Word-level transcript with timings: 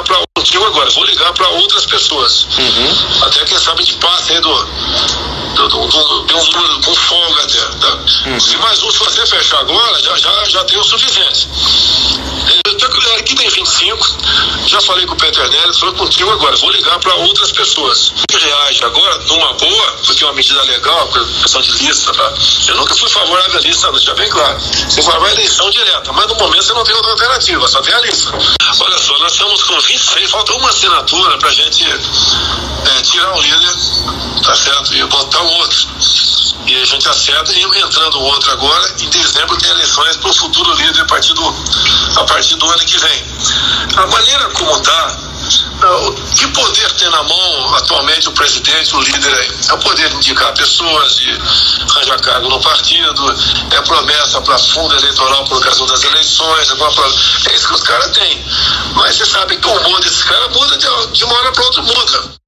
ligar 0.00 0.04
para 0.04 0.20
contigo 0.36 0.64
agora, 0.64 0.90
vou 0.90 1.04
ligar 1.04 1.32
para 1.32 1.48
outras 1.48 1.86
pessoas. 1.86 2.46
Uhum. 2.58 3.22
Até 3.22 3.44
quem 3.44 3.58
sabe 3.58 3.84
de 3.84 3.94
passe 3.94 4.32
aí 4.32 4.40
do, 4.40 4.54
do, 5.54 5.68
do, 5.68 5.86
do, 5.86 6.24
de 6.26 6.34
um 6.34 6.44
número 6.44 6.80
com 6.82 6.94
folga 6.94 7.42
até. 7.42 7.60
Tá? 7.60 7.98
Uhum. 8.26 8.40
Se 8.40 8.56
mais 8.56 8.82
um, 8.82 8.90
se 8.90 8.98
você 8.98 9.26
fechar 9.26 9.60
agora, 9.60 10.00
já, 10.00 10.16
já, 10.16 10.44
já 10.44 10.64
tem 10.64 10.78
o 10.78 10.84
suficiente. 10.84 11.48
Aqui 13.20 13.34
tem 13.34 13.48
25, 13.48 14.16
já 14.66 14.80
falei 14.80 15.04
com 15.06 15.12
o 15.12 15.16
Peter 15.16 15.46
Nery, 15.50 15.78
falou 15.78 15.94
contigo 15.94 16.30
agora, 16.30 16.56
vou 16.56 16.70
ligar 16.70 16.98
para 16.98 17.14
outras 17.16 17.52
pessoas. 17.52 18.12
Reage 18.32 18.82
agora, 18.82 19.18
numa 19.28 19.52
boa, 19.52 19.69
é 20.24 20.26
uma 20.26 20.34
medida 20.34 20.62
legal, 20.62 21.08
questão 21.42 21.60
de 21.60 21.70
lista, 21.72 22.12
tá? 22.12 22.34
Eu 22.68 22.76
nunca 22.76 22.94
fui 22.94 23.08
favorável 23.08 23.58
à 23.58 23.60
lista, 23.60 23.92
já 23.98 24.14
bem 24.14 24.28
claro. 24.28 24.60
Você 24.60 25.02
vai 25.02 25.30
à 25.30 25.32
eleição 25.32 25.70
direta, 25.70 26.12
mas 26.12 26.26
no 26.26 26.34
momento 26.36 26.62
você 26.62 26.72
não 26.72 26.84
tem 26.84 26.94
outra 26.94 27.12
alternativa, 27.12 27.68
só 27.68 27.80
tem 27.80 27.94
a 27.94 28.00
lista. 28.00 28.32
Olha 28.80 28.98
só, 28.98 29.18
nós 29.18 29.32
estamos 29.32 29.62
com 29.64 29.80
26, 29.80 30.30
falta 30.30 30.52
uma 30.54 30.68
assinatura 30.68 31.38
para 31.38 31.48
a 31.48 31.52
gente 31.52 31.84
é, 31.84 33.02
tirar 33.02 33.32
um 33.34 33.40
líder, 33.40 33.74
tá 34.42 34.54
certo? 34.54 34.94
E 34.94 35.04
botar 35.04 35.42
um 35.42 35.52
outro. 35.58 35.88
E 36.66 36.76
a 36.76 36.84
gente 36.84 37.08
acerta 37.08 37.52
e 37.52 37.62
entrando 37.62 38.20
outro 38.20 38.50
agora, 38.52 38.94
em 39.00 39.08
dezembro 39.08 39.56
tem 39.56 39.70
eleições 39.70 40.16
para 40.18 40.30
o 40.30 40.34
futuro 40.34 40.72
líder 40.74 41.00
a 41.00 41.04
partir, 41.06 41.32
do, 41.32 41.54
a 42.16 42.24
partir 42.24 42.56
do 42.56 42.66
ano 42.66 42.84
que 42.84 42.98
vem. 42.98 43.24
A 43.96 44.06
maneira 44.06 44.50
como 44.50 44.76
está, 44.76 45.18
o 45.29 45.29
que 46.36 46.46
poder 46.48 46.92
tem 46.92 47.08
na 47.10 47.22
mão 47.22 47.74
atualmente 47.76 48.28
o 48.28 48.32
presidente, 48.32 48.94
o 48.94 49.00
líder 49.00 49.34
aí? 49.34 49.50
É 49.68 49.72
o 49.72 49.78
poder 49.78 50.08
de 50.08 50.16
indicar 50.16 50.52
pessoas, 50.54 51.16
de 51.16 51.30
arranjar 51.90 52.20
cargo 52.20 52.48
no 52.48 52.60
partido, 52.60 53.34
é 53.70 53.80
promessa 53.82 54.40
para 54.40 54.58
fundo 54.58 54.94
eleitoral 54.96 55.44
por 55.44 55.58
ocasião 55.58 55.86
das 55.86 56.02
eleições, 56.04 56.70
é, 56.70 57.50
é 57.50 57.54
isso 57.54 57.68
que 57.68 57.74
os 57.74 57.82
caras 57.82 58.10
têm. 58.12 58.44
Mas 58.94 59.16
você 59.16 59.26
sabe 59.26 59.56
que 59.56 59.66
o 59.66 59.82
mundo 59.82 60.00
desses 60.00 60.22
caras 60.22 60.52
muda 60.52 60.76
de, 60.76 60.86
de 61.12 61.24
uma 61.24 61.34
hora 61.34 61.52
para 61.52 61.64
outra, 61.64 61.82
muda. 61.82 62.39